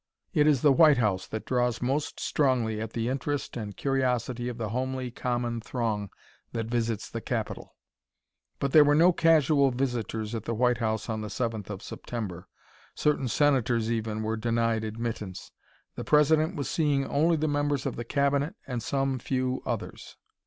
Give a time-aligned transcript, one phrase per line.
[0.33, 4.57] It is the White House that draws most strongly at the interest and curiosity of
[4.57, 6.09] the homely, common throng
[6.53, 7.75] that visits the capital.
[8.57, 12.47] But there were no casual visitors at the White House on the seventh of September.
[12.95, 15.51] Certain Senators, even, were denied admittance.
[15.93, 20.17] The President was seeing only the members of the Cabinet and some few others.